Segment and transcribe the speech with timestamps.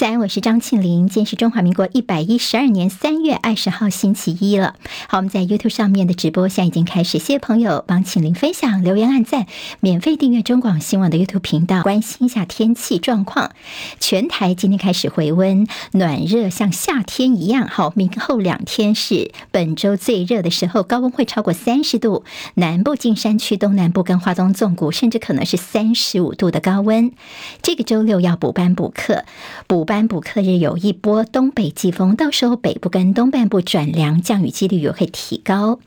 [0.00, 1.08] 早安，我是张庆玲。
[1.08, 4.74] 今天是中华民国一百一十二年三月二十号，星期一了。
[5.08, 9.44] 好，我们在 YouTube 上面的直播现在已经开始，谢谢朋友帮庆玲分享、留言、按赞，
[9.80, 13.50] 免费订阅中广新闻的 YouTube 频道，关心一下天气状况。
[13.98, 17.68] 全台今天开始回温，暖热像夏天一样。
[17.68, 27.12] 好，明后两天是本周最热的时候，高温会超过三十度，南部近山区、东南部跟花东纵谷，甚至可能是三十五度的高温。
[27.60, 29.26] 这个周六要补班补课，
[29.66, 29.89] 补。
[29.90, 35.80] 班补课日有一波东北季风，到时候北部跟东半部转凉，降雨几率也会提高。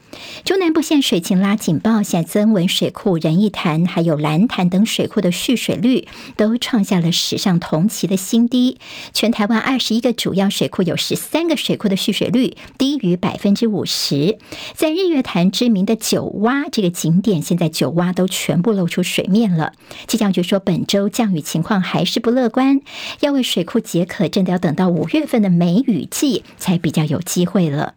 [0.44, 8.78] 中南部现水情拉警报，现在曾文水库、仁义潭还有兰潭等水库的蓄水率都创下了史上同期的新低。
[9.14, 14.38] 全台湾二十一个主要水库有十三个水库的蓄水率低于百分之五十。
[14.76, 19.72] 在日月潭知名的九洼这个景点，现在九洼都全部露出水面了。
[20.10, 22.82] 气象局说，本周降雨情况还是不乐观，
[23.22, 23.80] 要为水库。
[23.94, 27.94] 解渴，真的要等到五月份的梅雨季才比较有机会了。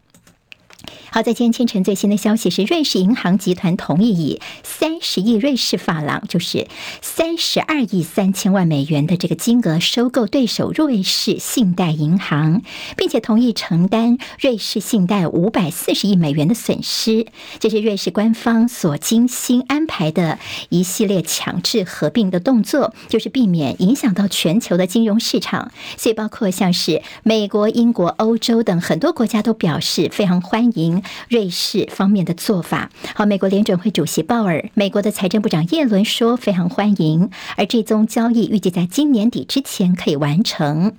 [1.17, 6.69] 好，在今天清晨最新的消息是，瑞士银行集团同意以三十亿瑞士法郎，就是
[7.01, 12.61] 三十二亿三千万美元的这个金额收购对手瑞士信贷银行，
[12.99, 17.27] 并且同意承担瑞士信贷五百四十亿美元的损失。
[17.61, 25.73] 这是瑞士官方所精心安排的一系列强制合并的动作，就是避免影响到全球的金融市场。
[25.97, 31.03] 所以，包括像是美国、英国、欧洲等很多国家都表示非常欢迎。
[31.29, 40.97] 瑞士方面的做法，好，美国联准会主席鲍尔，美国的财政部长耶伦说非常欢迎，而这宗交易预计在今年底之前可以完成。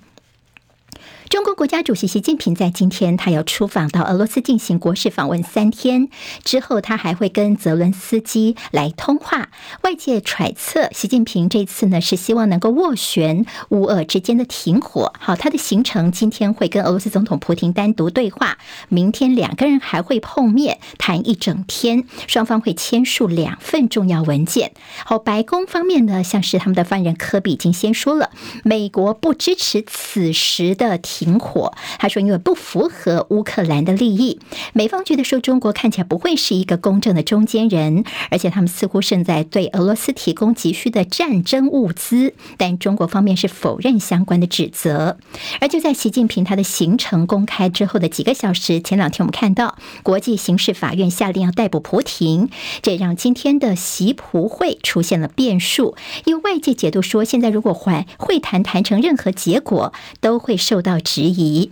[1.28, 6.08] 中国国家主席习近平在今天，他要出访到俄罗斯进行国事访问三天
[6.42, 9.50] 之后，他还会跟泽伦斯基来通话。
[9.82, 15.12] 外界揣测，习近平这次呢是希望能够斡旋乌俄之间的停火。
[15.18, 18.56] 好，他的行程今天会跟俄罗斯总统普京单独对话，
[18.88, 24.72] 明天两个人还会碰面谈一整天，双方会签署两份重要文件。
[25.04, 28.30] 好，白宫方面呢，像是他们的发言人科比已经先说了，
[28.64, 30.98] 美国不支持此时的。
[31.18, 34.38] 停火，他说因为不符合乌克兰的利益，
[34.72, 45.18] 美方觉得说中国看起来不会是一个公正的中间人，而且他们似乎正在对俄罗斯提供急需的战争物资，但中国方面是否认相关的指责。
[45.60, 52.48] 而就在习近平他的行程公开之后的几个小时，前两天我们看到国际刑事法院下令要逮捕普廷，
[52.80, 55.96] 这让今天的习普会出现了变数，
[56.26, 61.00] 因为外界解读说，现在如果会会谈谈成任何结果，都会受到。
[61.08, 61.70] 质疑。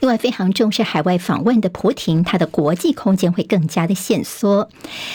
[0.00, 4.68] 另外，非常重视海外访问的普廷，他的国际空间会更加的限缩。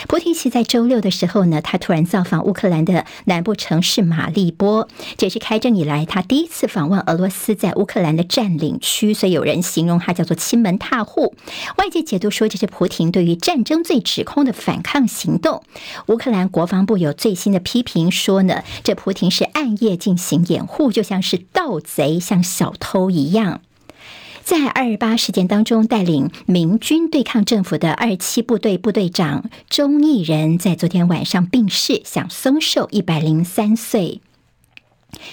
[0.08, 11.34] 普廷其在周六的时候呢，他突然造访乌克兰的南部城市马利波，这是开战以来他第一次访问俄罗斯在乌克兰的占领区，所以有人形容他叫做亲门踏户。
[11.78, 15.62] 外界解读说，这是普廷对于战争罪指控的反抗行动。
[16.06, 23.60] 乌克兰国防部有最新的批评说呢，这普廷是暗夜进行掩护，就像是盗贼，像小偷一样。
[24.44, 34.20] 在二八事件当中，带领民军对抗政府的二七部队部队长钟义仁，在昨天晚上病逝，享松寿一百零三岁。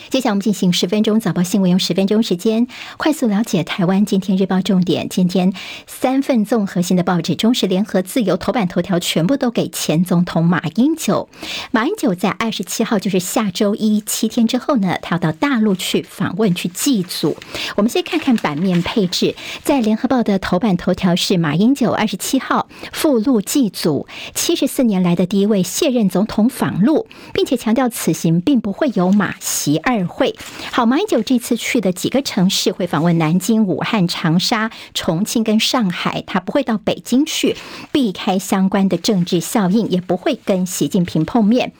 [0.10, 2.68] 接下来我们进行十分钟早报新闻，用十分钟时间
[2.98, 5.08] 快速了解台湾今天日报重点。
[5.08, 5.54] 今天
[5.86, 11.30] 三份综合性的报纸，中时、联合、自由头版头条全部都给前总统马英九。
[11.72, 17.38] 马英九在二十七号，就是下周一七天之后呢，他要到大陆去访问去祭祖。
[17.76, 29.69] 我们先看看版面配置，在联合报的头版头条是马英九二十七号赴陆祭祖，七十四年来的第一位卸任总统访陆，并且强调此行并不会有马习。
[29.70, 30.36] 第二会，
[30.72, 37.56] 好，马英九这次去的几个城市会访问南京、武汉、长沙、重庆跟上海，他不会到北京去，
[37.92, 41.72] 避开相关的政治效应，也不会跟习近平碰面。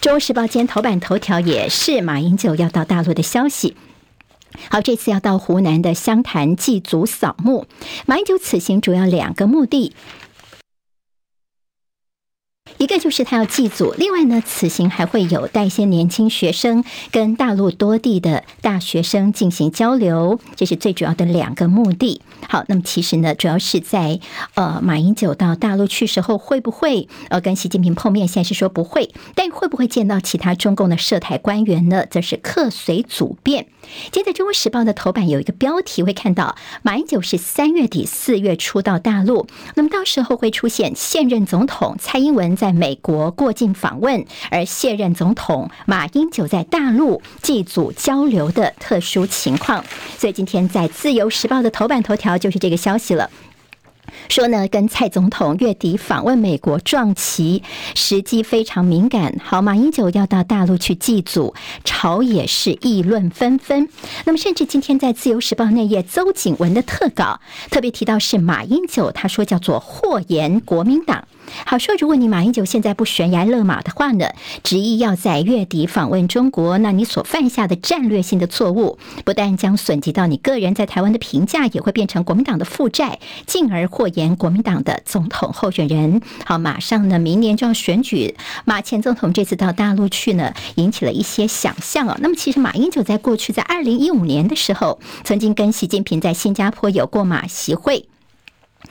[0.00, 3.76] 中国时报今天头版头条也是马英九要到大陆的消息。
[4.70, 7.66] 好，这次要到湖南的湘潭祭祖扫墓。
[8.06, 9.92] 马英九此行主要两个目的。
[12.78, 16.82] 一个就是他要祭祖，另外呢，此行还会有带一些年轻学生
[17.12, 22.22] 跟大陆多地的大学生进行交流，这是最主要的两个目的。
[22.48, 24.18] 好，那么其实呢，主要是在
[24.54, 28.26] 呃马英九到大陆去时候，会不会呃跟习近平碰面？
[28.26, 32.06] 现在是说不会，但会不会见到其他中共的涉台官员呢？
[32.06, 33.66] 则是客随主便。
[34.10, 42.74] 今天在《中国时报》的头版有一个标题，会看到马英九是三月底四月初到大陆，那么到时候会出现现任总统蔡英文在。
[42.74, 49.84] 美国过境访问，而卸任总统马英九在大陆祭祖交流的特殊情况。
[50.18, 53.30] 所以今天在《自由时报》的头版头条就是这个消息了。
[54.28, 57.62] 说呢，跟蔡总统月底访问美国撞期，
[57.94, 59.36] 时机非常敏感。
[59.42, 61.54] 好，马英九要到大陆去祭祖，
[61.84, 63.88] 朝野是议论纷纷。
[64.24, 67.40] 那么，甚至今天在《自由时报》内页，邹景文的特稿
[67.70, 71.26] 特别提到是马英九，他说叫做祸延国民党。
[71.66, 74.28] 好说，如果你马英九现在不悬崖勒马的话呢，
[74.62, 86.20] 执意要在月底访问中国，那你所犯下的战略性的错误，不但将损及到你个人在台湾的评价，也会变成国民党的负债，进而祸延国民党的总统候选人。
[86.44, 92.18] 好，马上呢，明年就要选举，马前总统这次到大陆去呢，引起了一些想象啊。
[92.20, 98.06] 那么，其实马英九在过去在二零一五年的时候，曾经跟习近平在新加坡有过马习会。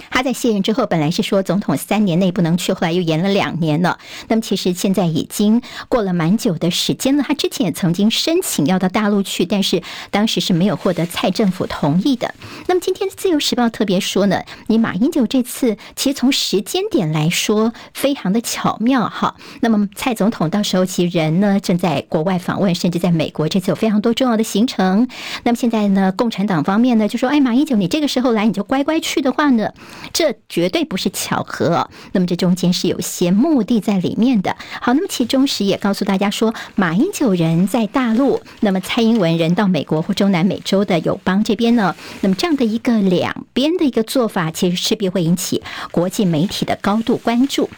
[0.09, 3.99] 他在卸任之后，本来是说总统三年内不能去，后来又延了两年了。
[4.27, 7.23] 那么其实现在已经过了蛮久的时间了。
[7.27, 9.81] 他之前也曾经申请要到大陆去，但是
[10.11, 12.33] 当时是没有获得蔡政府同意的。
[12.67, 19.35] 那么今天《自由时报》特别说呢，你马英九这次其实从时间点来说非常的巧妙哈。
[19.61, 25.07] 那么蔡总统到时候其实人呢正在国外访问，甚至在美国这次有非常多重要的行程。
[25.43, 29.69] 那么现在呢，共产党方面呢就说：“哎，马英九，你这个时候来，你就乖乖去的话呢。”
[30.11, 34.55] 这绝对不是巧合，那么这中间是有些目的在里面的。
[34.81, 47.69] 好，那么其中时也告诉大家说，马英九人在大陆，那么蔡英文人到美国或中南美洲的友邦这边呢，那么这样的一个两边的一个做法，其实势必会引起国际媒体的高度关注。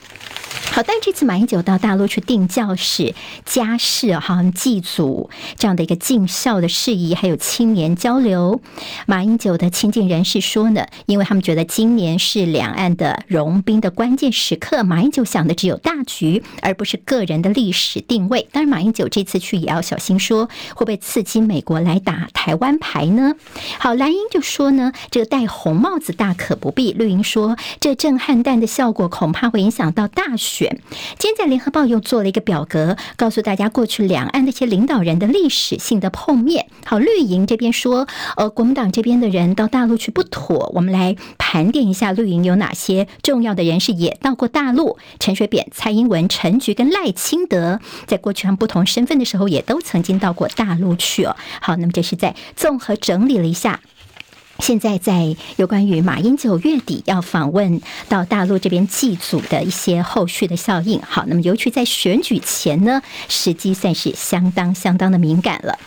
[0.71, 3.15] 好，但这次马英九到大陆去订教士、
[3.45, 8.59] 家事，好像祭祖这样的一个尽孝的事宜，还有青年交流。
[9.05, 18.45] 马英九的亲近人士说呢，因为他们觉得今年是两岸的融冰的关键时刻，马英九想的只有大局，而不是个人的历史定位。
[18.51, 23.35] 当然，马英九这次去也要小心，说会不会刺激美国来打台湾牌呢？
[23.79, 26.91] 好，蓝营就说呢，这个戴红帽子大可不必。
[26.91, 30.79] 绿营说，这震撼弹的效果恐怕会影响到大选。
[31.17, 36.67] 今天在联合报又做了一个表格，告诉大家过去两岸那些领导人的历史性的碰面。
[36.85, 38.07] 好，绿营这边说，
[38.37, 40.71] 呃，国民党这边的人到大陆去不妥。
[40.75, 51.35] 我们来盘点一下绿营有哪些重要的人士也到过大陆：陈水扁、蔡英文、陈菊跟赖清德，在过去他们不同身份的时候，也都曾经到过大陆去哦。
[51.61, 53.81] 好，那么这是在综合整理了一下。
[54.59, 65.77] 现在在有关于马英九月底要访问到大陆这边祭祖的一些后续的效应，好，那么尤其在选举前呢，时机算是相当相当的敏感了。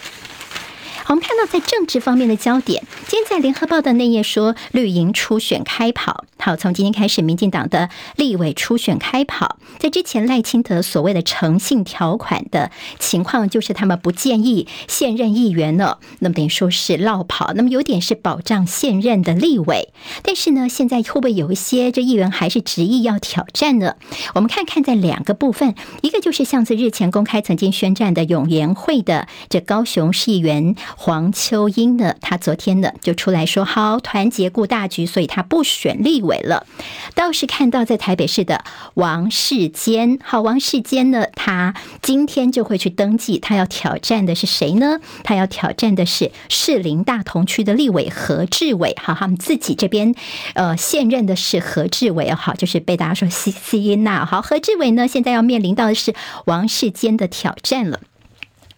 [1.08, 6.26] 我们看到在政治方面的焦点，今天在联合报的内页说，绿营初选开跑。
[6.38, 9.56] 好，从今天开始，民进党的立委初选开跑。
[9.78, 19.88] 在之前赖清德所谓的诚信条款的情况，就是他们不建议现任议员呢，那么等于说是落跑，那么有点是保障现任的立委。
[20.22, 23.96] 但是呢，现在会不会有一些这议员还是执意要挑战呢？
[24.34, 30.76] 我们看看在两个部分，一个就是像是日前公开曾经宣战的永联会的这高雄市议员。
[31.00, 36.66] 黄秋英呢，他昨天呢就出来说好，团结顾大局，所以他不选立委了。
[37.14, 38.64] 倒是看到在台北市的
[38.94, 41.72] 王世坚，好，王世坚呢，他
[42.02, 44.99] 今天就会去登记，他要挑战的是谁呢？
[45.23, 50.16] 他要挑战的是士林大同区的立委何志伟，好，他们自己这边
[50.54, 56.12] 呃现任的是何志伟，好，就是被大家说西西娜，好，何志伟呢现在要面临到的是
[56.46, 58.00] 王世坚的挑战了。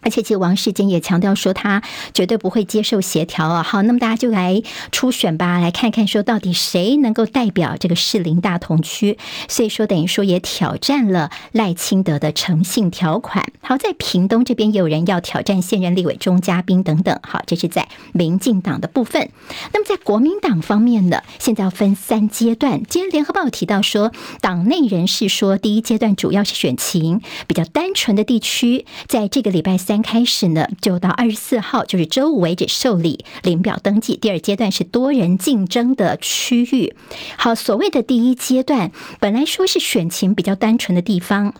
[0.01, 1.81] 而且，其实王世坚也强调说，他
[2.13, 3.61] 绝对不会接受协调啊。
[3.61, 9.19] 好，那么大家就来初选吧，来看看说到底谁能够代表这个士林大同区。
[9.47, 13.45] 所以说，等于说也挑战了赖清德的诚信条款。
[13.61, 17.19] 好，在屏东这边也有人要挑战现任立委钟嘉宾等等。
[17.21, 19.29] 好，这是在民进党的部分。
[19.71, 22.81] 那么在国民党方面呢，现在要分三阶段。
[22.89, 29.90] 今天联合报提到说，党内人士说，第一阶段主要是选情比较单纯的地区，在这个礼拜三。
[29.91, 34.15] 三开始呢，就到二十四号，就是周五为止受理领表登记。
[34.15, 36.95] 第二阶段是多人竞争的区域。
[37.35, 41.55] 好，所谓的第一阶段，本来说是选情比较单纯的地方。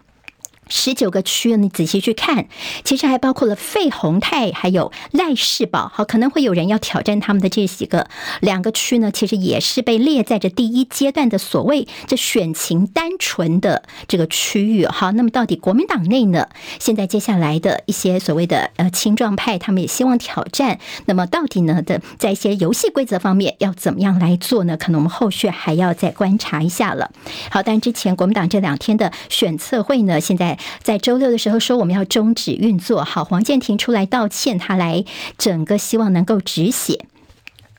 [0.74, 2.48] 十九个区，你仔细去看，
[2.86, 8.08] 其实还包括了费宏泰，还有赖世宝，好，可能会有人要挑战他们的这几个
[8.40, 14.86] 两个区呢，其实也是被列在这第一阶段的所谓这选情单纯的这个区域。
[14.86, 16.48] 好，那么到底国民党内呢，
[16.80, 24.78] 现在接下来的一些所谓的呃青壮派，他们也希望挑战，那么到底呢的在一些游戏规则方面要怎么样来做呢？
[24.78, 27.12] 可能我们后续还要再观察一下了。
[27.50, 30.58] 好，但之前国民党这两天的选测会呢，现在。
[30.82, 35.04] 在周六的时候说我们要终止运作，好，黄建庭出来道歉，他来
[35.38, 37.06] 整个希望能够止血。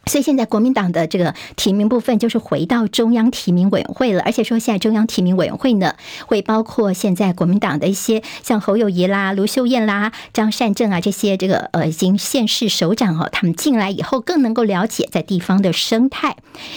[0.06, 5.94] 所以现在国民党的这个提名部分就是回到中央提名委员会了，而且说现在中央提名委员会呢，
[6.26, 16.36] 会包括现在国民党的一些像侯友谊啦、卢秀燕啦、张善政啊这些这个呃已经县市首长哦，他们进来以后更能够了解在地方的生态。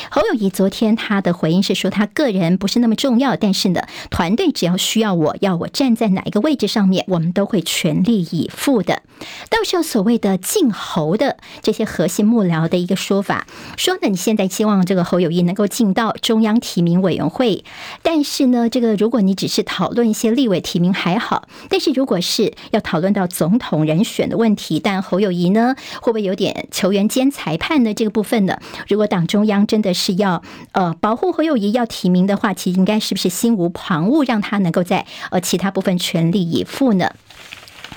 [0.10, 9.02] 侯友谊昨天他的回应是说，他个人不是那么重要，但是呢，团队只要需要我要我站在哪一个位置上面，我们都会全力以赴的。
[9.50, 13.26] 到时候所谓的进侯的这些核心幕僚的一个说。
[13.26, 17.64] 法说呢，你现在希望这个侯友谊能够进到中央提名委员会，
[18.04, 28.60] 但是呢，这个如果你只是讨论一些立委提名还好，但是如果是要讨论到总统人选的问题，但侯友谊呢，会不会有点球员兼裁判的这个部分呢？
[28.88, 30.44] 如果党中央真的是要
[30.74, 37.10] 呃保护侯友谊要提名的话，其实应该是不是心无旁骛，让他能够在呃其他部分全力以赴呢？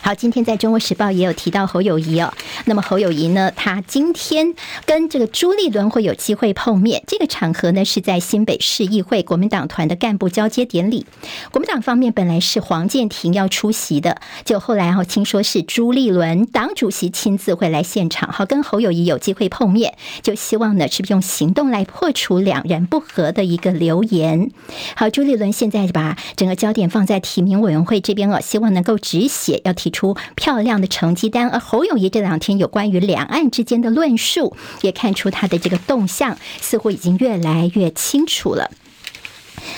[0.09, 2.33] 好，今天在中国时报也有提到侯友谊哦。
[2.65, 4.55] 那么侯友谊呢，他今天
[4.87, 7.03] 跟这个朱立伦会有机会碰面。
[7.07, 11.05] 这个场合呢是在新北市议会国民党团的干部交接典礼。
[11.51, 24.51] 国民党方面本来是黄健庭要出席的，就后来哈听说是朱立伦党主席亲自会来现场，好跟侯友谊有机会碰面，就希望呢是用行动来破除两人不和的一个流言。
[24.97, 29.89] 好，朱立伦现在把整个焦点放在提名委员会这边哦，希望能够止血，要提。
[29.89, 38.71] 提出漂亮的成绩单，而侯友谊这两天有关于两岸之间的论述，也看出他的这个动向似乎已经越来越清楚了。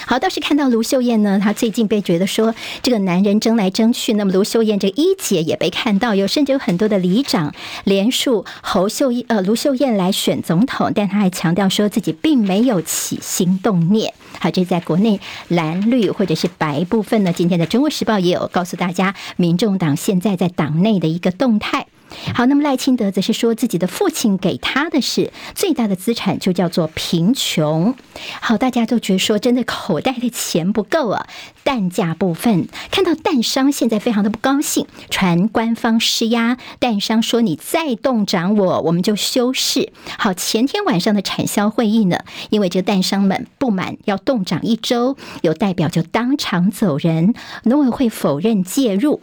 [0.07, 14.13] 好，倒是看到卢秀燕呢，她最近被觉得说这个男人争来争去，那么卢秀燕这个一姐也被看到，有甚至有很多的里长连署侯秀呃卢秀燕来选总统，但她还强调说自己并没有起心动念。
[14.39, 21.87] 好，这在国内蓝绿或者是白部分呢，今天的《中国时报》也有告诉大家，民众党现在在党内的一个动态。
[22.35, 27.95] 好，那么赖清德则是说自己的父亲给他的是最大的资产，就叫做贫穷。
[28.41, 31.27] 好，大家都觉得说真的口袋的钱不够啊。
[31.63, 39.93] 蛋价部分，看到蛋商现在非常的不高兴，传官方施压，蛋商说你再动涨我，我们就休市。
[40.19, 49.21] 好，前天晚上的产销会议呢，因为这个蛋商们不满要动涨一周，有代表就当场走人，农委会否认介入。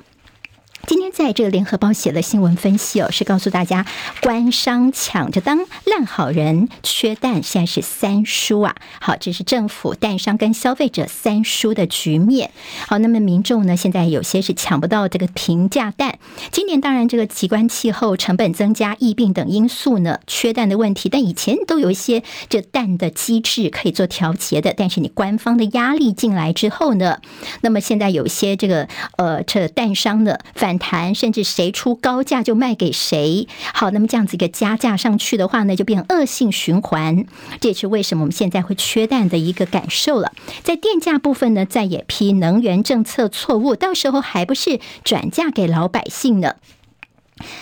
[0.87, 3.85] 今天在这个联合报写了新闻分析哦，是告诉大家
[4.21, 8.73] 官商抢着当烂好人，缺蛋现在是三输啊。
[9.01, 12.51] 好，这是政府、蛋商跟消费者三输的局面。
[12.87, 16.19] 好，那么民众呢，现在有些是抢不到这个平价蛋。
[16.51, 21.09] 今年当然这个极端气候、成本增加、疫病等因素呢，缺蛋的问题。
[21.09, 24.73] 但以前都有一些这蛋的机制可以做调节的。
[24.77, 27.19] 但是你官方的压力进来之后呢，
[27.59, 30.76] 那么现在有些这个呃，这蛋商呢反。
[30.77, 37.25] 谈甚至谁出高价就卖给谁，好，那么这样子一个加价上去的话呢，就变恶性循环。
[37.59, 40.33] 这也是为什么我们现在会缺蛋的一个感受了。
[40.63, 46.55] 在电价部分呢，再也批能源政策错误，到时候还不是转嫁给老百姓呢？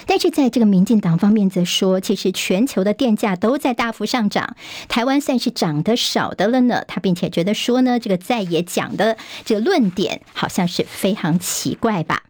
[0.05, 4.55] 但是在这个民进党方面则说，其实全球的电价都在大幅上涨，
[4.87, 6.85] 台湾算是涨得少的了呢。
[6.87, 12.23] 他并且觉得说呢，这个在野讲的这个论点好像是非常奇怪吧。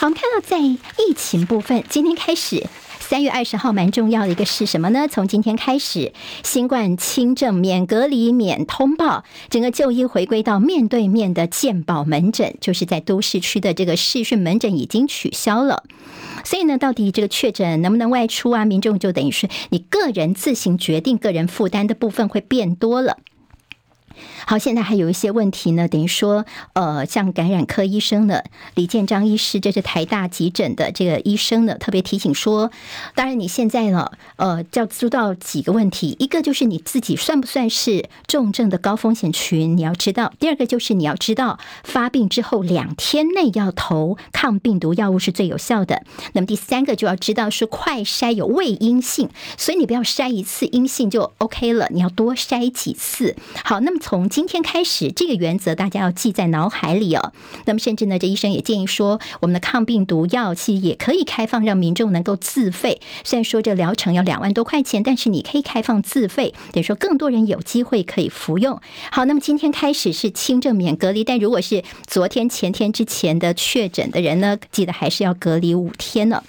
[0.00, 2.66] 好，我们看到在疫情部分，今天开始，
[3.00, 5.06] 三月二十号蛮重要的一个是什么呢？
[5.06, 15.84] 从今天开始，新冠轻症免隔离、免通报，整个就医回归到面对面的健保门诊，就是在都市区的这个视讯门诊已经取消了。
[16.44, 18.64] 所以呢，到底这个确诊能不能外出啊？
[18.64, 23.18] 民众就等于是你个人自行决定，个人负担的部分会变多了。
[24.46, 28.42] 好，现在还有一些问题呢，等于说，呃，像感染科医生呢，
[28.74, 32.70] 李建章医师，这是台大急诊的这个医生呢，特别提醒说，
[33.14, 46.02] 当然你现在呢，呃，要知道几个问题，一个就是你自己算不算是重症的高风险群，你要知道；第二个就是你要知道发病之后两天内要投抗病毒药物是最有效的。
[46.32, 53.36] 那么第三个就要知道是快筛有未阴性，所以你不要筛一次阴性就 OK 了，你要多筛几次。
[53.64, 57.32] 好，那么从从今天开始，这个原则大家要记在脑海里哦。
[57.64, 63.00] 那么，甚至呢，这医生也建议说，我们的抗病毒药其实也可以开放，让民众能够自费。
[63.22, 68.80] 虽然说这疗程要两万多块钱，但是你可以开放自费，等于说更多人有机会可以服用。
[69.12, 76.42] 好，那么今天开始是轻症免隔离，但如果是昨天、前天之前的确诊的人呢，记得还是要隔离五天呢。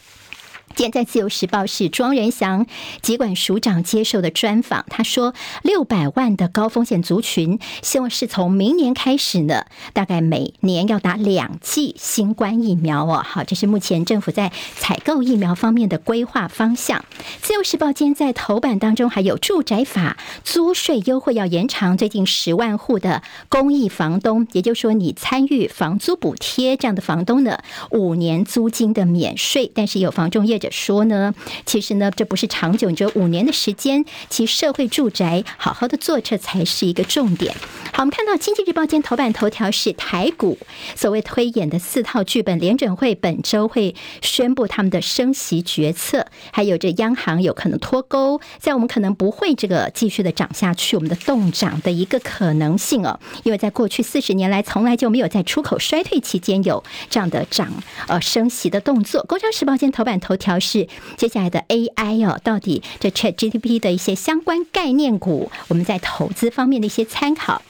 [0.76, 2.66] 今在《自由时报》是庄仁祥
[3.02, 13.22] 疾管署长接受的专访，他说，六百万的高风险族群，希望是从明年开始呢，大概每年要打两剂新冠疫苗哦。
[13.26, 17.00] 好，这是目前政府在采购疫苗方面的规划方向。
[17.42, 27.60] 《自由时报》今天在头版当中还有住宅法租税优惠要延长，最近十万户的公益房东，也就是说你参与房租补贴这样的房东呢，
[27.92, 30.61] 五年租金的免税，但是有房仲业。
[30.62, 31.34] 者说呢，
[31.66, 37.54] 其实呢，这不是长久，只有五年的时间，其社会住宅好好的做，这才是一个重点。
[37.92, 40.58] 好，我们看到《经济日报》今天头版头条是台股
[40.96, 57.68] 所谓推演的四套剧本，联准会本周会宣布他们的升息决策，还有这央行有可能脱钩，在我们可能不会这个继续的涨下去，我们的动涨的一个可能性哦，因为在过去四十年来，从来就没有在出口衰退期间有这样的涨
[58.08, 59.22] 呃升息的动作。
[59.26, 60.51] 《工商时报》今天头版头条。
[60.52, 67.62] 表示接下来的 AI 哦，到底这 ChatGPT 的一些相关概念股，我们在投资方面的一些参考。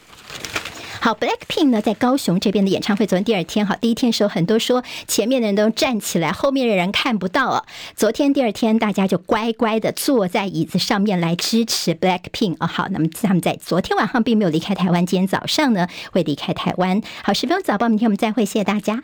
[0.99, 7.65] 好，Blackpink 呢，在高雄这边的演唱会，昨天第二天，好，第一天的时候很多说前面的人都站起来，后面的人看不到啊。
[7.95, 12.65] 昨天第二天，大家就乖乖的坐在椅子上面来支持 Blackpink 哦。
[12.65, 16.99] 好，那么他们在昨天晚上并没有离开台湾，今天早上呢会离开台湾。
[17.23, 19.03] 好，十分钟早报，明天我们再会，谢谢大家。